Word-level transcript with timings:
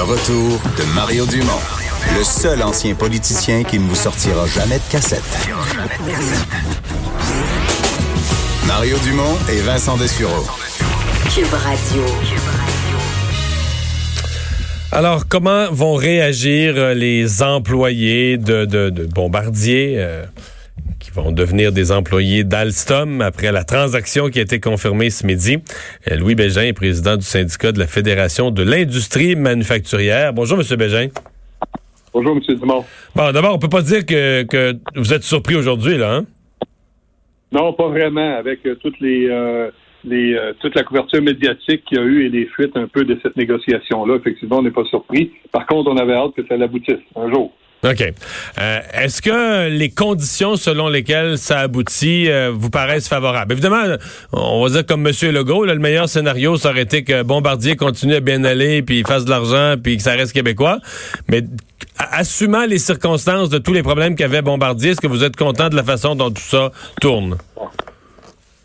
Le 0.00 0.04
retour 0.04 0.58
de 0.78 0.94
Mario 0.94 1.26
Dumont, 1.26 1.60
le 2.16 2.24
seul 2.24 2.62
ancien 2.62 2.94
politicien 2.94 3.64
qui 3.64 3.78
ne 3.78 3.86
vous 3.86 3.94
sortira 3.94 4.46
jamais 4.46 4.76
de 4.76 4.90
cassette. 4.90 5.20
Mario 8.66 8.96
Dumont 9.04 9.36
et 9.52 9.60
Vincent 9.60 9.98
Dessureau. 9.98 10.46
Cube 11.34 11.52
Radio. 11.52 12.02
Alors, 14.90 15.28
comment 15.28 15.70
vont 15.70 15.96
réagir 15.96 16.76
euh, 16.78 16.94
les 16.94 17.42
employés 17.42 18.38
de, 18.38 18.64
de, 18.64 18.88
de 18.88 19.04
Bombardier 19.04 19.96
euh, 19.98 20.24
qui 21.00 21.10
vont 21.10 21.32
devenir 21.32 21.72
des 21.72 21.90
employés 21.90 22.44
d'Alstom 22.44 23.22
après 23.22 23.50
la 23.50 23.64
transaction 23.64 24.28
qui 24.28 24.38
a 24.38 24.42
été 24.42 24.60
confirmée 24.60 25.10
ce 25.10 25.26
midi? 25.26 25.58
Euh, 26.10 26.16
Louis 26.16 26.34
Bégin 26.34 26.62
est 26.62 26.72
président 26.72 27.16
du 27.16 27.24
syndicat 27.24 27.72
de 27.72 27.78
la 27.78 27.86
Fédération 27.86 28.50
de 28.50 28.62
l'industrie 28.62 29.34
manufacturière. 29.34 30.32
Bonjour, 30.32 30.58
M. 30.60 30.76
Bégin. 30.76 31.08
Bonjour, 32.12 32.36
M. 32.36 32.56
Dumont. 32.56 32.84
Bon, 33.16 33.32
d'abord, 33.32 33.54
on 33.54 33.58
peut 33.58 33.68
pas 33.68 33.82
dire 33.82 34.04
que, 34.04 34.42
que 34.42 34.76
vous 34.94 35.12
êtes 35.12 35.22
surpris 35.22 35.56
aujourd'hui, 35.56 35.96
là, 35.96 36.16
hein? 36.16 36.24
Non, 37.52 37.72
pas 37.72 37.88
vraiment, 37.88 38.36
avec 38.36 38.64
euh, 38.66 38.76
toutes 38.76 39.00
les, 39.00 39.28
euh, 39.28 39.70
les 40.04 40.34
euh, 40.34 40.52
toute 40.60 40.74
la 40.74 40.84
couverture 40.84 41.20
médiatique 41.22 41.84
qu'il 41.84 41.98
y 41.98 42.00
a 42.00 42.04
eu 42.04 42.26
et 42.26 42.28
les 42.28 42.46
fuites 42.46 42.76
un 42.76 42.86
peu 42.86 43.04
de 43.04 43.18
cette 43.22 43.36
négociation-là. 43.36 44.16
Effectivement, 44.16 44.58
on 44.58 44.62
n'est 44.62 44.70
pas 44.70 44.84
surpris. 44.84 45.32
Par 45.50 45.66
contre, 45.66 45.90
on 45.90 45.96
avait 45.96 46.14
hâte 46.14 46.34
que 46.36 46.46
ça 46.46 46.56
l'aboutisse 46.56 47.00
un 47.16 47.28
jour. 47.32 47.52
OK. 47.82 48.02
Euh, 48.02 48.78
Est-ce 48.92 49.22
que 49.22 49.68
les 49.68 49.88
conditions 49.88 50.56
selon 50.56 50.88
lesquelles 50.88 51.38
ça 51.38 51.60
aboutit 51.60 52.30
euh, 52.30 52.50
vous 52.52 52.68
paraissent 52.68 53.08
favorables? 53.08 53.52
Évidemment, 53.52 53.96
on 54.32 54.62
va 54.62 54.70
dire 54.70 54.86
comme 54.86 55.06
M. 55.06 55.12
Legault, 55.32 55.64
là, 55.64 55.72
le 55.72 55.80
meilleur 55.80 56.08
scénario, 56.08 56.56
ça 56.56 56.70
aurait 56.70 56.82
été 56.82 57.04
que 57.04 57.22
Bombardier 57.22 57.76
continue 57.76 58.14
à 58.14 58.20
bien 58.20 58.44
aller, 58.44 58.82
puis 58.82 59.02
fasse 59.02 59.24
de 59.24 59.30
l'argent, 59.30 59.76
puis 59.82 59.96
que 59.96 60.02
ça 60.02 60.12
reste 60.12 60.34
québécois. 60.34 60.78
Mais 61.28 61.42
assumant 61.98 62.66
les 62.66 62.78
circonstances 62.78 63.48
de 63.48 63.58
tous 63.58 63.72
les 63.72 63.82
problèmes 63.82 64.14
qu'avait 64.14 64.42
Bombardier, 64.42 64.90
est-ce 64.90 65.00
que 65.00 65.06
vous 65.06 65.24
êtes 65.24 65.36
content 65.36 65.70
de 65.70 65.76
la 65.76 65.84
façon 65.84 66.14
dont 66.14 66.30
tout 66.30 66.42
ça 66.42 66.70
tourne? 67.00 67.36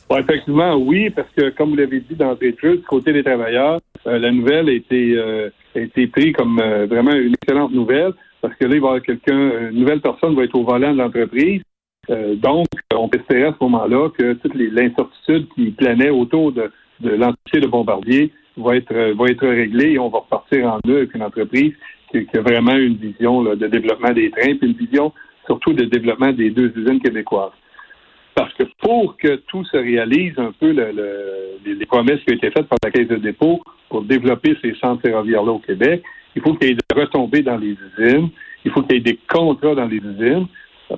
Bon, 0.09 0.17
effectivement, 0.17 0.75
oui, 0.75 1.09
parce 1.09 1.29
que 1.35 1.49
comme 1.49 1.71
vous 1.71 1.75
l'avez 1.77 1.99
dit 2.01 2.15
dans 2.15 2.37
jeux, 2.61 2.77
du 2.77 2.83
côté 2.83 3.11
des 3.11 3.23
travailleurs, 3.23 3.79
euh, 4.05 4.19
la 4.19 4.31
nouvelle 4.31 4.69
a 4.69 4.71
été, 4.73 5.15
euh, 5.15 5.49
a 5.75 5.79
été 5.79 6.07
prise 6.07 6.33
comme 6.33 6.59
euh, 6.59 6.85
vraiment 6.85 7.13
une 7.13 7.33
excellente 7.33 7.71
nouvelle, 7.71 8.13
parce 8.45 8.55
que 8.59 8.65
là, 8.65 8.75
il 8.75 8.81
va 8.81 8.87
y 8.87 8.89
avoir 8.91 9.01
quelqu'un, 9.01 9.69
une 9.71 9.79
nouvelle 9.79 10.01
personne 10.01 10.35
va 10.35 10.43
être 10.43 10.53
au 10.55 10.63
volant 10.63 10.93
de 10.93 10.99
l'entreprise. 10.99 11.63
Euh, 12.11 12.35
donc, 12.35 12.67
on 12.93 13.09
espérer 13.09 13.45
à 13.45 13.55
ce 13.57 13.63
moment-là 13.63 14.09
que 14.15 14.33
toute 14.33 14.53
l'incertitude 14.53 15.47
qui 15.55 15.71
planait 15.71 16.11
autour 16.11 16.51
de, 16.51 16.71
de 16.99 17.09
l'entité 17.09 17.59
de 17.59 17.65
Bombardier 17.67 18.31
va 18.55 18.75
être, 18.75 18.93
être 18.93 19.47
réglée 19.47 19.93
et 19.93 19.99
on 19.99 20.09
va 20.09 20.19
repartir 20.19 20.71
en 20.71 20.79
deux 20.85 20.97
avec 20.97 21.15
une 21.15 21.23
entreprise 21.23 21.73
qui, 22.11 22.27
a 22.37 22.41
vraiment 22.41 22.75
une 22.75 22.97
vision 22.97 23.43
de 23.43 23.67
développement 23.67 24.13
des 24.13 24.29
trains, 24.29 24.55
puis 24.55 24.67
une 24.69 24.77
vision 24.77 25.11
surtout 25.47 25.73
de 25.73 25.85
développement 25.85 26.31
des 26.31 26.51
deux 26.51 26.71
usines 26.75 27.01
québécoises. 27.01 27.51
Parce 28.35 28.53
que 28.53 28.63
pour 28.79 29.17
que 29.17 29.37
tout 29.47 29.65
se 29.65 29.77
réalise 29.77 30.37
un 30.37 30.51
peu 30.59 30.71
le, 30.71 30.91
le- 30.91 31.57
les, 31.65 31.73
les 31.73 31.85
promesses 31.87 32.19
qui 32.27 32.33
ont 32.33 32.37
été 32.37 32.51
faites 32.51 32.67
par 32.67 32.77
la 32.83 32.91
Caisse 32.91 33.07
de 33.07 33.15
dépôt 33.15 33.61
pour 33.89 34.03
développer 34.03 34.55
ces 34.61 34.75
centres 34.75 35.01
ferroviaires-là 35.01 35.53
au 35.53 35.59
Québec, 35.59 36.03
il 36.35 36.41
faut 36.41 36.53
qu'il 36.55 36.69
y 36.69 36.71
ait 36.71 36.75
des 36.75 37.01
retombées 37.01 37.41
dans 37.41 37.57
les 37.57 37.75
usines, 37.97 38.29
il 38.63 38.71
faut 38.71 38.81
qu'il 38.83 38.95
y 38.95 38.97
ait 38.97 39.01
des 39.01 39.19
contrats 39.27 39.75
dans 39.75 39.87
les 39.87 39.97
usines, 39.97 40.47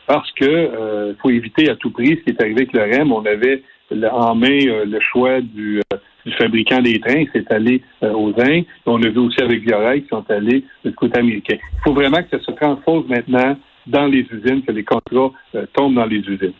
parce 0.05 0.31
que 0.33 0.45
euh, 0.45 1.13
faut 1.21 1.29
éviter 1.29 1.69
à 1.69 1.75
tout 1.75 1.91
prix 1.91 2.17
ce 2.17 2.23
qui 2.23 2.29
est 2.31 2.41
arrivé 2.41 2.61
avec 2.61 2.73
le 2.73 2.81
REM. 2.81 3.11
On 3.11 3.25
avait 3.25 3.63
en 4.11 4.35
main 4.35 4.59
euh, 4.67 4.85
le 4.85 4.99
choix 4.99 5.41
du, 5.41 5.79
euh, 5.79 5.97
du 6.25 6.33
fabricant 6.33 6.81
des 6.81 6.99
trains, 6.99 7.23
c'est 7.33 7.49
allé 7.51 7.81
euh, 8.03 8.11
aux 8.11 8.33
Indes. 8.39 8.65
On 8.85 9.01
a 9.01 9.09
vu 9.09 9.19
aussi 9.19 9.41
avec 9.41 9.61
Vioreil 9.61 10.03
qui 10.03 10.09
sont 10.09 10.25
allés 10.29 10.63
du 10.83 10.93
côté 10.93 11.19
américain. 11.19 11.55
Il 11.55 11.79
faut 11.83 11.93
vraiment 11.93 12.21
que 12.23 12.37
ça 12.37 12.43
se 12.43 12.51
transpose 12.51 13.07
maintenant 13.07 13.57
dans 13.85 14.05
les 14.05 14.25
usines, 14.31 14.63
que 14.63 14.71
les 14.71 14.83
contrats 14.83 15.31
tombent 15.73 15.95
dans 15.95 16.05
les 16.05 16.17
usines. 16.17 16.53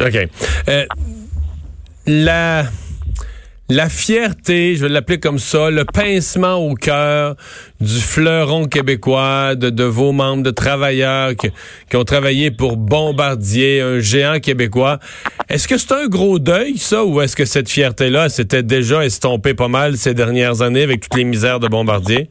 OK. 0.00 0.28
La, 2.08 2.64
la 3.68 3.88
fierté, 3.88 4.76
je 4.76 4.82
vais 4.82 4.88
l'appeler 4.88 5.18
comme 5.18 5.38
ça, 5.38 5.70
le 5.70 5.84
pincement 5.84 6.54
au 6.54 6.74
cœur 6.74 7.34
du 7.80 7.98
fleuron 8.00 8.66
québécois, 8.66 9.54
de, 9.56 9.82
vos 9.84 10.12
membres, 10.12 10.44
de 10.44 10.50
travailleurs 10.50 11.32
qui, 11.34 11.96
ont 11.96 12.04
travaillé 12.04 12.50
pour 12.52 12.76
Bombardier, 12.76 13.80
un 13.80 13.98
géant 13.98 14.38
québécois. 14.38 14.98
Est-ce 15.48 15.66
que 15.66 15.78
c'est 15.78 15.92
un 15.92 16.06
gros 16.06 16.38
deuil, 16.38 16.76
ça, 16.78 17.04
ou 17.04 17.20
est-ce 17.20 17.34
que 17.34 17.44
cette 17.44 17.68
fierté-là 17.68 18.28
s'était 18.28 18.62
déjà 18.62 19.04
estompée 19.04 19.54
pas 19.54 19.68
mal 19.68 19.96
ces 19.96 20.14
dernières 20.14 20.62
années 20.62 20.82
avec 20.82 21.00
toutes 21.00 21.16
les 21.16 21.24
misères 21.24 21.58
de 21.58 21.66
Bombardier? 21.68 22.28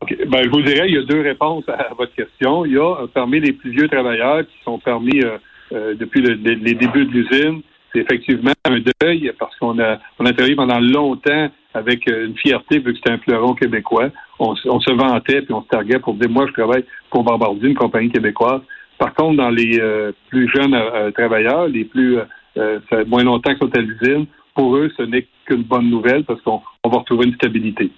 OK. 0.00 0.16
Ben, 0.28 0.42
je 0.42 0.48
vous 0.48 0.62
dirais, 0.62 0.88
il 0.88 0.94
y 0.94 0.98
a 0.98 1.02
deux 1.04 1.20
réponses 1.20 1.64
à 1.68 1.92
votre 1.96 2.14
question. 2.14 2.64
Il 2.64 2.72
y 2.72 2.78
a 2.78 3.02
euh, 3.02 3.06
parmi 3.12 3.40
les 3.40 3.52
plus 3.52 3.70
vieux 3.70 3.88
travailleurs 3.88 4.40
qui 4.40 4.56
sont 4.64 4.78
permis 4.78 5.22
euh, 5.22 5.36
euh, 5.72 5.94
depuis 5.94 6.20
le- 6.22 6.34
le- 6.34 6.54
les 6.54 6.74
débuts 6.74 7.04
de 7.04 7.10
l'usine, 7.12 7.60
c'est 7.92 8.00
effectivement 8.00 8.52
un 8.64 8.78
deuil 9.00 9.32
parce 9.38 9.56
qu'on 9.58 9.78
a 9.78 9.98
on 10.18 10.26
a 10.26 10.32
travaillé 10.32 10.56
pendant 10.56 10.80
longtemps 10.80 11.50
avec 11.74 12.08
euh, 12.10 12.26
une 12.26 12.36
fierté 12.36 12.78
vu 12.78 12.92
que 12.92 12.98
c'était 12.98 13.12
un 13.12 13.18
fleuron 13.18 13.54
québécois. 13.54 14.10
On, 14.38 14.54
se- 14.56 14.92
vantait 14.92 15.42
puis 15.42 15.54
on 15.54 15.62
se 15.62 15.68
targuait 15.68 15.98
pour 15.98 16.14
dire 16.14 16.28
moi 16.30 16.46
je 16.48 16.52
travaille 16.52 16.84
pour 17.10 17.24
Bombardier, 17.24 17.68
une 17.68 17.74
compagnie 17.74 18.10
québécoise. 18.10 18.60
Par 18.98 19.14
contre, 19.14 19.36
dans 19.36 19.50
les 19.50 19.78
euh, 19.80 20.12
plus 20.30 20.50
jeunes 20.54 20.74
euh, 20.74 21.10
travailleurs, 21.10 21.66
les 21.68 21.84
plus 21.84 22.18
euh, 22.56 22.78
ça 22.90 23.04
moins 23.06 23.24
longtemps 23.24 23.54
qu'ils 23.54 23.68
sont 23.68 23.76
à 23.76 23.80
l'usine, 23.80 24.26
pour 24.54 24.76
eux, 24.76 24.90
ce 24.96 25.02
n'est 25.02 25.26
qu'une 25.46 25.62
bonne 25.62 25.88
nouvelle 25.88 26.24
parce 26.24 26.40
qu'on 26.42 26.60
on 26.84 26.88
va 26.90 26.98
retrouver 26.98 27.26
une 27.26 27.34
stabilité. 27.34 27.90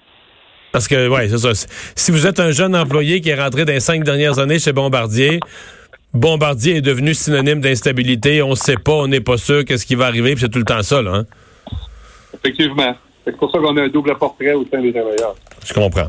Parce 0.73 0.89
que, 0.89 1.09
ouais, 1.09 1.29
c'est 1.29 1.39
ça. 1.39 1.53
Si 1.95 2.11
vous 2.11 2.27
êtes 2.27 2.41
un 2.41 2.51
jeune 2.51 2.75
employé 2.75 3.21
qui 3.21 3.29
est 3.31 3.41
rentré 3.41 3.65
dans 3.65 3.73
les 3.73 3.79
cinq 3.81 4.03
dernières 4.03 4.41
années 4.41 4.59
chez 4.59 4.73
Bombardier, 4.73 5.39
Bombardier 6.15 6.77
est 6.77 6.81
devenu 6.81 7.13
synonyme 7.15 7.61
d'instabilité. 7.61 8.41
On 8.43 8.51
ne 8.51 8.55
sait 8.55 8.77
pas, 8.77 8.93
on 8.93 9.09
n'est 9.09 9.21
pas 9.21 9.37
sûr 9.37 9.65
qu'est-ce 9.65 9.85
qui 9.87 9.95
va 9.97 10.07
arriver, 10.07 10.33
puis 10.35 10.43
c'est 10.43 10.49
tout 10.51 10.59
le 10.59 10.65
temps 10.65 10.83
ça, 10.83 11.03
là. 11.03 11.13
Hein? 11.15 11.27
Effectivement. 12.35 12.95
C'est 13.27 13.35
pour 13.39 13.51
ça 13.51 13.59
qu'on 13.59 13.75
a 13.79 13.83
un 13.85 13.89
double 13.89 14.15
portrait 14.19 14.53
au 14.53 14.67
sein 14.71 14.83
des 14.83 14.93
travailleurs. 14.93 15.35
Je 15.67 15.73
comprends. 15.73 16.09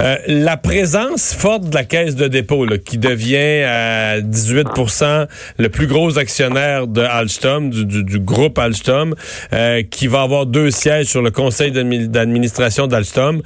Euh, 0.00 0.16
la 0.26 0.56
présence 0.56 1.32
forte 1.32 1.70
de 1.70 1.74
la 1.76 1.84
caisse 1.84 2.16
de 2.16 2.26
dépôt, 2.26 2.64
là, 2.64 2.76
qui 2.76 2.98
devient 2.98 3.62
à 3.62 4.20
18% 4.20 5.28
le 5.58 5.68
plus 5.68 5.86
gros 5.86 6.18
actionnaire 6.18 6.88
de 6.88 7.02
Alstom, 7.02 7.70
du, 7.70 7.86
du- 7.86 8.02
du 8.02 8.18
groupe 8.18 8.58
Alstom, 8.58 9.14
euh, 9.52 9.84
qui 9.88 10.08
va 10.08 10.22
avoir 10.22 10.44
deux 10.46 10.72
sièges 10.72 11.06
sur 11.06 11.22
le 11.22 11.30
conseil 11.30 11.70
d'admi- 11.70 12.08
d'administration 12.08 12.88
d'Alstom. 12.88 13.42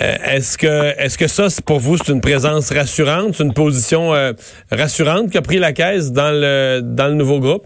Euh, 0.00 0.14
est-ce 0.36 0.58
que 0.58 0.66
est-ce 1.00 1.16
que 1.16 1.28
ça, 1.28 1.48
c'est 1.50 1.64
pour 1.64 1.78
vous, 1.78 1.96
c'est 1.96 2.12
une 2.12 2.20
présence 2.20 2.72
rassurante, 2.72 3.34
c'est 3.34 3.44
une 3.44 3.54
position 3.54 4.12
euh, 4.14 4.32
rassurante 4.72 5.30
qu'a 5.30 5.42
pris 5.42 5.58
la 5.58 5.72
caisse 5.72 6.12
dans 6.12 6.32
le 6.32 6.80
dans 6.82 7.06
le 7.08 7.14
nouveau 7.14 7.38
groupe? 7.38 7.64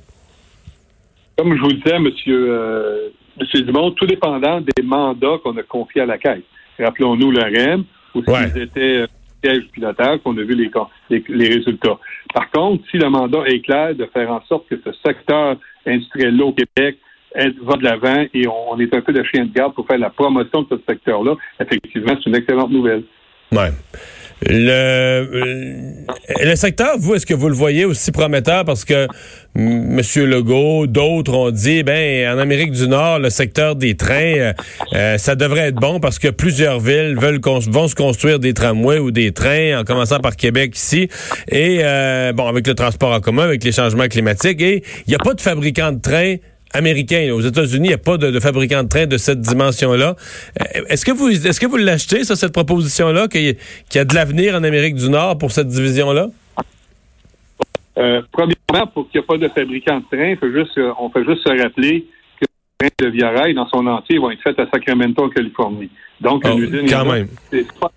Comme 1.37 1.55
je 1.56 1.61
vous 1.61 1.69
le 1.69 1.77
disais, 1.77 1.99
Monsieur, 1.99 2.47
euh, 2.50 3.09
Monsieur 3.41 3.62
Dumont, 3.62 3.93
tout 3.93 4.06
dépendant 4.06 4.61
des 4.61 4.83
mandats 4.83 5.37
qu'on 5.43 5.56
a 5.56 5.62
confiés 5.62 6.03
à 6.03 6.06
la 6.06 6.19
Caisse. 6.19 6.43
Rappelons-nous 6.78 7.31
le 7.31 7.41
REM, 7.43 7.84
où 8.15 8.19
Ouais. 8.27 8.50
ils 8.55 8.62
étaient 8.62 9.05
siège 9.43 9.61
du 9.62 9.69
pilotage, 9.69 10.19
qu'on 10.25 10.37
a 10.37 10.43
vu 10.43 10.55
les, 10.56 10.69
les, 11.11 11.25
les 11.28 11.49
résultats. 11.49 11.97
Par 12.34 12.50
contre, 12.50 12.83
si 12.91 12.99
le 12.99 13.09
mandat 13.09 13.44
est 13.47 13.61
clair 13.61 13.94
de 13.94 14.05
faire 14.12 14.31
en 14.33 14.43
sorte 14.49 14.67
que 14.69 14.75
ce 14.84 14.91
secteur 15.06 15.56
industriel-là 15.87 16.44
au 16.44 16.53
Québec 16.53 16.99
est- 17.34 17.55
va 17.62 17.77
de 17.77 17.84
l'avant 17.84 18.25
et 18.34 18.47
on, 18.49 18.78
est 18.78 18.93
un 18.94 19.00
peu 19.00 19.12
de 19.12 19.22
chien 19.25 19.44
de 19.44 19.53
garde 19.53 19.75
pour 19.75 19.87
faire 19.87 19.99
la 19.99 20.11
promotion 20.11 20.62
de 20.62 20.66
ce 20.71 20.77
secteur-là, 20.89 21.34
effectivement, 21.61 22.15
c'est 22.22 22.31
une 22.31 22.37
excellente 22.37 22.71
nouvelle. 22.71 23.03
Ouais. 23.53 23.71
Le, 24.47 24.71
euh, 24.71 25.93
le 26.44 26.55
secteur, 26.55 26.97
vous, 26.97 27.17
est-ce 27.17 27.27
que 27.27 27.34
vous 27.34 27.49
le 27.49 27.56
voyez 27.56 27.84
aussi 27.84 28.12
prometteur? 28.12 28.65
Parce 28.65 28.84
que 28.84 29.09
M. 29.56 30.00
Legault, 30.27 30.87
d'autres 30.87 31.34
ont 31.34 31.50
dit, 31.50 31.83
ben, 31.83 32.33
en 32.33 32.38
Amérique 32.38 32.71
du 32.71 32.87
Nord, 32.87 33.19
le 33.19 33.31
secteur 33.31 33.75
des 33.75 33.97
trains, 33.97 34.15
euh, 34.37 34.53
euh, 34.94 35.19
ça 35.19 35.34
devrait 35.34 35.69
être 35.69 35.81
bon 35.81 35.99
parce 35.99 36.21
que 36.21 36.28
plusieurs 36.28 36.78
villes 36.78 37.17
veulent 37.19 37.41
vont 37.43 37.88
se 37.88 37.97
construire 37.97 38.38
des 38.38 38.55
tramways 38.55 39.00
ou 39.00 39.11
des 39.11 39.32
trains, 39.32 39.81
en 39.81 39.82
commençant 39.82 40.20
par 40.20 40.37
Québec 40.37 40.76
ici. 40.76 41.08
Et, 41.50 41.81
euh, 41.82 42.32
bon, 42.32 42.47
avec 42.47 42.64
le 42.69 42.75
transport 42.75 43.12
en 43.12 43.20
commun, 43.20 43.43
avec 43.43 43.64
les 43.64 43.73
changements 43.73 44.06
climatiques. 44.06 44.61
Et 44.61 44.85
il 45.06 45.08
n'y 45.08 45.17
a 45.17 45.19
pas 45.19 45.35
de 45.35 45.41
fabricant 45.41 45.91
de 45.91 46.00
trains 46.00 46.37
américain. 46.73 47.31
Aux 47.32 47.41
États-Unis, 47.41 47.87
il 47.87 47.91
n'y 47.91 47.94
a 47.94 47.99
pas 47.99 48.17
de, 48.17 48.31
de 48.31 48.41
fabricant 48.41 48.82
de 48.82 48.88
train 48.88 49.06
de 49.06 49.17
cette 49.17 49.41
dimension-là. 49.41 50.15
Euh, 50.61 50.82
Est-ce 50.88 51.05
que 51.05 51.12
vous 51.12 51.29
est-ce 51.29 51.61
que 51.61 51.67
vous 51.67 51.76
l'achetez, 51.76 52.25
ça, 52.25 52.37
cette 52.37 52.53
proposition-là, 52.53 53.29
qu'il 53.29 53.56
y, 53.94 53.99
a 53.99 54.05
de 54.05 54.15
l'avenir 54.15 54.55
en 54.55 54.65
Amérique 54.65 54.94
du 54.94 55.09
Nord 55.09 55.38
pour 55.38 55.50
cette 55.50 55.69
division-là? 55.69 56.29
Euh, 57.99 58.23
premièrement, 58.31 58.87
pour 58.93 59.11
qu'il 59.11 59.20
n'y 59.20 59.25
ait 59.25 59.26
pas 59.26 59.38
de 59.38 59.49
fabricant 59.49 59.99
de 60.00 60.17
train, 60.17 60.37
faut 60.37 60.53
juste, 60.53 60.79
euh, 60.79 60.93
on 61.00 61.11
peut 61.11 61.25
juste 61.25 61.43
se 61.43 61.62
rappeler 61.62 62.06
que 62.41 62.44
le 62.44 62.91
train 62.91 63.06
de 63.06 63.11
Via 63.11 63.31
Rail, 63.31 63.55
dans 63.55 63.69
son 63.69 63.87
entier, 63.87 64.19
vont 64.19 64.31
être 64.31 64.43
fait 64.43 64.59
à 64.61 64.69
Sacramento, 64.71 65.25
en 65.25 65.31
Californie. 65.31 65.91
Donc, 66.21 66.43
Oh, 66.44 66.53
une 66.53 66.62
usine... 66.62 66.88
quand 66.88 67.05
même. 67.05 67.29
C'est 67.50 67.67
pas 67.79 67.91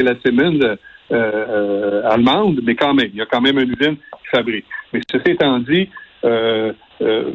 la 0.00 0.12
euh, 0.12 0.76
euh, 1.10 2.02
allemande, 2.10 2.60
mais 2.64 2.74
quand 2.74 2.94
même, 2.94 3.10
il 3.12 3.18
y 3.18 3.22
a 3.22 3.26
quand 3.26 3.40
même 3.40 3.58
une 3.58 3.74
usine 3.78 3.96
qui 3.96 4.28
fabrique. 4.30 4.64
Mais 4.92 5.00
ceci 5.10 5.30
étant 5.30 5.58
dit, 5.60 5.88
euh, 6.24 6.72
euh, 7.00 7.30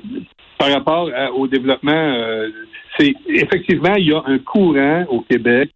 par 0.64 0.72
rapport 0.72 1.10
à- 1.14 1.32
au 1.34 1.46
développement, 1.48 1.92
euh, 1.92 2.50
c'est 2.98 3.14
effectivement, 3.28 3.96
il 3.96 4.08
y 4.08 4.14
a 4.14 4.24
un 4.26 4.38
courant 4.40 5.04
au 5.10 5.20
Québec, 5.22 5.72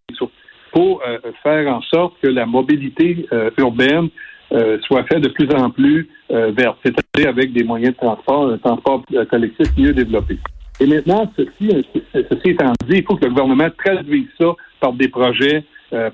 pour 0.72 1.02
euh, 1.06 1.18
faire 1.42 1.66
en 1.72 1.80
sorte 1.82 2.14
que 2.22 2.28
la 2.28 2.44
mobilité 2.44 3.26
euh, 3.32 3.50
urbaine 3.58 4.08
euh, 4.52 4.78
soit 4.82 5.04
faite 5.04 5.20
de 5.22 5.28
plus 5.30 5.48
en 5.54 5.70
plus 5.70 6.08
verte, 6.30 6.78
c'est-à-dire 6.82 7.30
avec 7.30 7.52
des 7.52 7.64
moyens 7.64 7.94
de 7.94 7.98
transport, 7.98 8.50
un 8.50 8.58
transport 8.58 9.02
collectif 9.30 9.66
mieux 9.78 9.92
développé. 9.92 10.36
Et 10.80 10.86
maintenant, 10.86 11.30
ceci, 11.36 11.86
ceci 12.12 12.50
étant 12.50 12.72
dit, 12.86 12.98
il 12.98 13.04
faut 13.04 13.16
que 13.16 13.24
le 13.24 13.30
gouvernement 13.30 13.68
traduise 13.82 14.28
ça 14.38 14.54
par 14.78 14.92
des 14.92 15.08
projets 15.08 15.64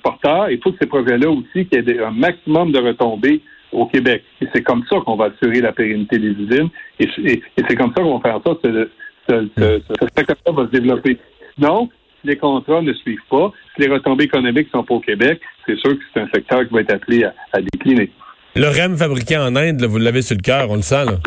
porteurs. 0.03 0.50
Il 0.50 0.61
faut 0.62 0.73
que 0.73 0.79
ces 0.81 0.87
projets-là 0.87 1.29
aussi, 1.31 1.67
qu'il 1.67 1.88
y 1.88 1.91
ait 1.91 2.03
un 2.03 2.11
maximum 2.11 2.73
de 2.73 2.79
retombées 2.79 3.41
au 3.75 3.87
Québec. 3.87 4.23
Et 4.41 4.47
c'est 4.55 4.62
comme 4.62 4.85
ça 4.88 4.97
qu'on 5.05 5.17
va 5.17 5.26
assurer 5.26 5.61
la 5.61 5.73
pérennité 5.73 6.19
des 6.19 6.31
usines. 6.31 6.71
Et, 7.00 7.09
c'est 7.56 7.76
comme 7.76 7.93
ça 7.97 8.03
qu'on 8.03 8.19
va 8.19 8.31
faire 8.31 8.41
ça. 8.44 8.56
Ce, 8.65 8.88
ce, 9.29 9.49
ce, 9.56 10.06
secteur 10.17 10.55
va 10.55 10.67
se 10.67 10.71
développer. 10.71 11.19
Non, 11.59 11.88
les 12.25 12.37
contrats 12.37 12.82
ne 12.82 12.93
suivent 12.94 13.19
pas, 13.31 13.53
si 13.75 13.82
les 13.82 13.88
retombées 13.88 14.25
économiques 14.25 14.69
sont 14.73 14.82
pas 14.82 14.94
au 14.94 15.00
Québec, 15.00 15.41
c'est 15.67 15.77
sûr 15.79 15.91
que 15.91 16.05
c'est 16.12 16.20
un 16.20 16.29
secteur 16.35 16.67
qui 16.67 16.75
va 16.75 16.81
être 16.81 16.94
appelé 16.94 17.25
à, 17.25 17.61
décliner. 17.61 18.11
Le 18.56 18.69
REM 18.69 18.97
fabriqué 18.97 19.37
en 19.37 19.56
Inde, 19.56 19.82
vous 19.85 19.99
l'avez 19.99 20.23
sur 20.23 20.37
le 20.37 20.43
cœur, 20.43 20.70
on 20.70 20.77
le 20.77 20.82
sent, 20.82 21.05
là. 21.05 21.19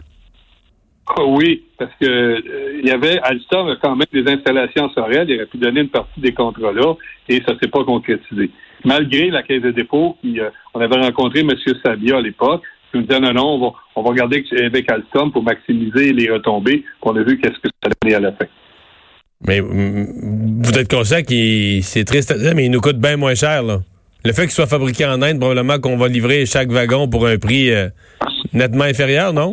Ah 1.10 1.24
oui, 1.26 1.64
parce 1.78 1.92
que 2.02 2.06
euh, 2.06 2.80
il 2.84 2.86
y 2.86 2.92
avait 2.92 3.18
Alstom 3.20 3.78
quand 3.82 3.96
même 3.96 4.08
des 4.12 4.30
installations 4.30 4.90
Sorel, 4.90 5.30
il 5.30 5.38
aurait 5.38 5.46
pu 5.46 5.58
donner 5.58 5.82
une 5.82 5.90
partie 5.90 6.20
des 6.20 6.34
contrats 6.34 6.74
là, 6.74 6.96
et 7.30 7.42
ça 7.48 7.54
s'est 7.62 7.70
pas 7.70 7.84
concrétisé. 7.84 8.52
Malgré 8.86 9.30
la 9.30 9.44
caisse 9.44 9.62
de 9.62 9.72
dépôt, 9.72 10.18
qui, 10.22 10.40
euh, 10.40 10.50
on 10.74 10.80
avait 10.80 11.00
rencontré 11.00 11.42
M. 11.42 11.52
Sabia 11.84 12.18
à 12.18 12.22
l'époque, 12.22 12.64
qui 12.92 13.00
nous 13.00 13.04
disait 13.04 13.20
non, 13.20 13.34
non, 13.34 13.48
on 13.56 13.60
va, 13.60 13.74
on 13.96 14.04
va 14.04 14.10
regarder 14.10 14.44
avec 14.64 14.92
Alstom 14.92 15.32
pour 15.32 15.44
maximiser 15.44 16.14
les 16.14 16.32
retombées. 16.32 16.84
On 17.02 17.16
a 17.16 17.24
vu 17.24 17.40
qu'est-ce 17.40 17.60
que 17.60 17.70
ça 17.84 17.90
donnait 18.02 18.16
à 18.16 18.20
la 18.20 18.32
fin. 18.34 18.46
Mais 19.46 19.62
mm, 19.62 20.62
vous 20.64 20.80
êtes 20.80 20.90
conscient 20.90 21.22
que 21.22 21.82
c'est 21.82 22.04
triste 22.06 22.34
mais 22.56 22.66
il 22.66 22.72
nous 22.72 22.82
coûte 22.82 22.98
bien 22.98 23.18
moins 23.18 23.36
cher. 23.36 23.64
Là. 23.64 23.80
Le 24.26 24.34
fait 24.34 24.44
qu'il 24.44 24.52
soit 24.52 24.68
fabriqué 24.68 25.06
en 25.06 25.22
Inde, 25.22 25.40
probablement 25.40 25.80
qu'on 25.80 25.98
va 25.98 26.08
livrer 26.08 26.46
chaque 26.46 26.70
wagon 26.70 27.08
pour 27.08 27.28
un 27.28 27.38
prix 27.38 27.72
euh, 27.72 27.88
nettement 28.54 28.84
inférieur, 28.84 29.34
non? 29.34 29.52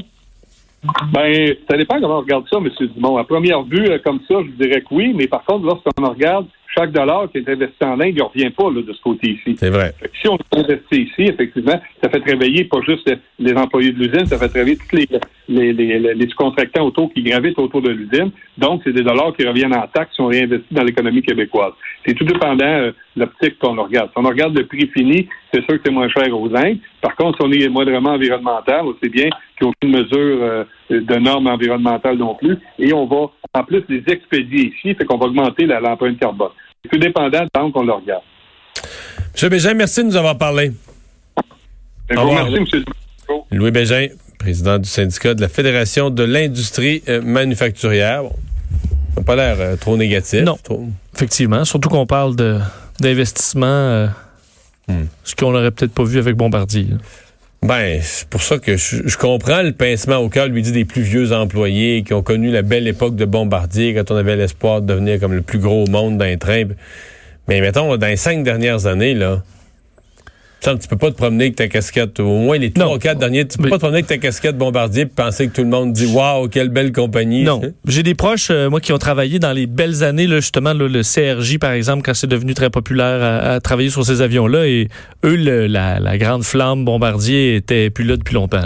Ben, 1.12 1.54
ça 1.70 1.76
dépend 1.76 2.00
comment 2.00 2.18
on 2.18 2.20
regarde 2.20 2.44
ça, 2.50 2.58
M. 2.58 2.68
Dumont. 2.94 3.16
À 3.16 3.24
première 3.24 3.62
vue, 3.62 3.86
euh, 3.88 3.98
comme 4.04 4.20
ça, 4.28 4.36
je 4.44 4.62
dirais 4.62 4.80
que 4.80 4.92
oui, 4.92 5.12
mais 5.14 5.26
par 5.26 5.44
contre, 5.44 5.64
lorsqu'on 5.64 6.08
regarde 6.10 6.46
chaque 6.76 6.92
dollar 6.92 7.30
qui 7.30 7.38
est 7.38 7.48
investi 7.48 7.84
en 7.84 8.00
Inde, 8.00 8.08
il 8.08 8.16
ne 8.16 8.22
revient 8.22 8.50
pas 8.50 8.70
de 8.70 8.92
ce 8.92 9.02
côté-ci. 9.02 9.56
C'est 9.58 9.70
vrai. 9.70 9.94
Si 10.20 10.28
on 10.28 10.38
investit 10.52 11.02
ici, 11.02 11.22
effectivement, 11.22 11.80
ça 12.02 12.10
fait 12.10 12.22
réveiller 12.24 12.64
pas 12.64 12.80
juste 12.86 13.10
les 13.38 13.52
employés 13.54 13.92
de 13.92 13.98
l'usine, 13.98 14.26
ça 14.26 14.38
fait 14.38 14.52
réveiller 14.58 14.76
tous 14.76 14.96
les, 14.96 15.08
les, 15.48 15.72
les, 15.72 16.14
les 16.14 16.28
contractants 16.32 16.86
autour 16.86 17.12
qui 17.12 17.22
gravitent 17.22 17.58
autour 17.58 17.82
de 17.82 17.90
l'usine. 17.90 18.30
Donc, 18.56 18.82
c'est 18.84 18.92
des 18.92 19.02
dollars 19.02 19.34
qui 19.36 19.46
reviennent 19.46 19.74
en 19.74 19.86
taxes 19.86 20.10
qui 20.10 20.16
sont 20.16 20.26
réinvestis 20.26 20.72
dans 20.72 20.82
l'économie 20.82 21.22
québécoise. 21.22 21.72
C'est 22.06 22.14
tout 22.14 22.24
dépendant 22.24 22.56
de 22.56 22.88
euh, 22.88 22.92
l'optique 23.16 23.58
qu'on 23.58 23.74
regarde. 23.82 24.10
Si 24.10 24.18
on 24.18 24.28
regarde 24.28 24.56
le 24.56 24.66
prix 24.66 24.88
fini, 24.88 25.28
c'est 25.52 25.64
sûr 25.64 25.74
que 25.74 25.80
c'est 25.84 25.92
moins 25.92 26.08
cher 26.08 26.28
aux 26.32 26.54
Indes. 26.54 26.78
Par 27.00 27.14
contre, 27.16 27.38
si 27.38 27.46
on 27.46 27.52
est 27.52 27.68
moindrement 27.68 28.10
environnemental, 28.10 28.84
c'est 29.02 29.08
bien 29.08 29.28
qu'il 29.58 29.66
n'y 29.66 29.72
ait 29.72 29.74
aucune 29.76 29.90
mesure 29.90 30.42
euh, 30.42 30.64
de 30.90 31.16
normes 31.16 31.46
environnementales 31.46 32.16
non 32.16 32.34
plus. 32.34 32.56
Et 32.78 32.92
on 32.92 33.06
va, 33.06 33.30
en 33.54 33.64
plus, 33.64 33.82
les 33.88 34.02
expédier 34.06 34.72
ici, 34.74 34.94
fait 34.94 35.04
qu'on 35.04 35.18
va 35.18 35.26
augmenter 35.26 35.66
l'empreinte 35.66 36.18
carbone. 36.18 36.50
C'est 36.82 36.90
tout 36.90 36.98
dépendant 36.98 37.46
tant 37.52 37.70
qu'on 37.70 37.84
le 37.84 37.92
regarde. 37.92 38.22
M. 39.42 39.48
Bégin, 39.48 39.74
merci 39.74 40.02
de 40.02 40.06
nous 40.06 40.16
avoir 40.16 40.38
parlé. 40.38 40.70
Ben, 42.08 42.16
merci, 42.24 42.56
M. 42.56 42.84
Louis 43.50 43.70
Bégin, 43.70 44.08
président 44.44 44.78
du 44.78 44.86
syndicat 44.86 45.32
de 45.32 45.40
la 45.40 45.48
Fédération 45.48 46.10
de 46.10 46.22
l'industrie 46.22 47.02
euh, 47.08 47.22
manufacturière. 47.22 48.24
Bon, 48.24 48.32
ça 49.14 49.20
n'a 49.20 49.22
pas 49.22 49.36
l'air 49.36 49.56
euh, 49.58 49.76
trop 49.76 49.96
négatif. 49.96 50.42
Non, 50.42 50.58
effectivement. 51.14 51.64
Surtout 51.64 51.88
qu'on 51.88 52.04
parle 52.04 52.36
d'investissement, 53.00 53.64
euh, 53.64 54.06
hmm. 54.88 55.06
ce 55.24 55.34
qu'on 55.34 55.52
n'aurait 55.52 55.70
peut-être 55.70 55.94
pas 55.94 56.04
vu 56.04 56.18
avec 56.18 56.36
Bombardier. 56.36 56.88
Ben, 57.62 58.00
c'est 58.02 58.28
pour 58.28 58.42
ça 58.42 58.58
que 58.58 58.76
je, 58.76 59.16
comprends 59.16 59.62
le 59.62 59.72
pincement 59.72 60.18
au 60.18 60.28
cœur, 60.28 60.48
lui 60.48 60.60
dit 60.60 60.72
des 60.72 60.84
plus 60.84 61.00
vieux 61.00 61.32
employés 61.32 62.02
qui 62.02 62.12
ont 62.12 62.22
connu 62.22 62.50
la 62.50 62.60
belle 62.60 62.86
époque 62.86 63.16
de 63.16 63.24
Bombardier 63.24 63.94
quand 63.94 64.10
on 64.10 64.16
avait 64.16 64.36
l'espoir 64.36 64.82
de 64.82 64.86
devenir 64.88 65.20
comme 65.20 65.32
le 65.32 65.40
plus 65.40 65.58
gros 65.58 65.84
au 65.84 65.90
monde 65.90 66.18
d'un 66.18 66.36
train. 66.36 66.64
Mais 67.48 67.62
mettons, 67.62 67.96
dans 67.96 68.06
les 68.06 68.16
cinq 68.16 68.44
dernières 68.44 68.84
années, 68.84 69.14
là, 69.14 69.42
tu 70.80 70.88
peux 70.88 70.96
pas 70.96 71.10
te 71.10 71.16
promener 71.16 71.44
avec 71.44 71.56
ta 71.56 71.68
casquette, 71.68 72.20
au 72.20 72.38
moins 72.38 72.58
les 72.58 72.72
trois 72.72 72.94
ou 72.94 72.98
quatre 72.98 73.18
derniers, 73.18 73.46
tu 73.46 73.58
peux 73.58 73.68
pas 73.68 73.76
te 73.76 73.80
promener 73.80 73.98
avec 73.98 74.06
ta 74.06 74.18
casquette 74.18 74.56
bombardier 74.56 75.02
et 75.02 75.06
penser 75.06 75.48
que 75.48 75.52
tout 75.52 75.62
le 75.62 75.68
monde 75.68 75.92
dit 75.92 76.06
Waouh, 76.06 76.48
quelle 76.48 76.70
belle 76.70 76.92
compagnie. 76.92 77.44
Non. 77.44 77.60
J'ai 77.86 78.02
des 78.02 78.14
proches, 78.14 78.48
euh, 78.50 78.70
moi, 78.70 78.80
qui 78.80 78.92
ont 78.92 78.98
travaillé 78.98 79.38
dans 79.38 79.52
les 79.52 79.66
belles 79.66 80.02
années, 80.02 80.26
là, 80.26 80.36
justement, 80.36 80.72
le 80.72 81.02
CRJ, 81.02 81.58
par 81.58 81.72
exemple, 81.72 82.02
quand 82.02 82.14
c'est 82.14 82.26
devenu 82.26 82.54
très 82.54 82.70
populaire 82.70 83.22
à, 83.22 83.60
travailler 83.60 83.90
sur 83.90 84.04
ces 84.04 84.22
avions-là. 84.22 84.66
Et 84.66 84.88
eux, 85.24 85.36
la, 85.36 86.18
grande 86.18 86.44
flamme 86.44 86.84
bombardier 86.84 87.56
était 87.56 87.90
plus 87.90 88.04
là 88.04 88.16
depuis 88.16 88.34
longtemps. 88.34 88.62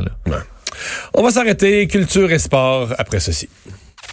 On 1.15 1.23
va 1.23 1.31
s'arrêter. 1.31 1.87
Culture 1.89 2.31
et 2.31 2.39
sport 2.39 2.95
après 2.99 3.21
ceci. 3.21 3.49